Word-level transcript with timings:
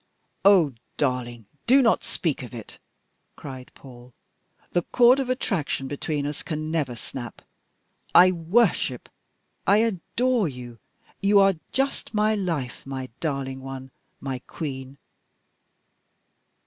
"Oh! 0.43 0.73
darling, 0.97 1.45
do 1.67 1.79
not 1.83 2.03
speak 2.03 2.41
of 2.41 2.55
it," 2.55 2.79
cried 3.35 3.69
Paul, 3.75 4.15
"the 4.71 4.81
cord 4.81 5.19
of 5.19 5.29
attraction 5.29 5.87
between 5.87 6.25
us 6.25 6.41
can 6.41 6.71
never 6.71 6.95
snap. 6.95 7.43
I 8.15 8.31
worship, 8.31 9.09
I 9.67 9.77
adore 9.77 10.47
you 10.47 10.79
you 11.21 11.39
are 11.39 11.53
just 11.71 12.15
my 12.15 12.33
life, 12.33 12.83
my 12.83 13.09
darling 13.19 13.61
one, 13.61 13.91
my 14.19 14.39
Queen!" 14.47 14.97